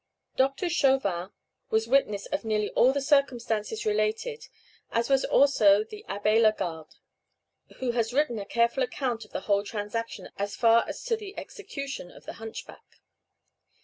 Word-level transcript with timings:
Doctor 0.35 0.67
Chauvin 0.67 1.29
was 1.69 1.87
witness 1.87 2.25
of 2.25 2.43
nearly 2.43 2.71
all 2.71 2.91
the 2.91 3.01
circumstances 3.03 3.85
related, 3.85 4.47
as 4.89 5.11
was 5.11 5.23
also 5.25 5.83
the 5.83 6.03
Abbé 6.09 6.41
Lagarde, 6.41 6.89
who 7.77 7.91
has 7.91 8.11
written 8.11 8.39
a 8.39 8.45
careful 8.47 8.81
account 8.81 9.25
of 9.25 9.31
the 9.31 9.41
whole 9.41 9.63
transaction 9.63 10.29
as 10.37 10.55
far 10.55 10.85
as 10.89 11.03
to 11.05 11.15
the 11.15 11.37
execution 11.37 12.09
of 12.09 12.25
the 12.25 12.33
hunchback. 12.41 12.95